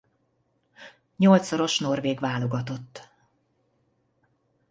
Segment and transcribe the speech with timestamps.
[1.15, 3.09] Nyolcszoros norvég válogatott.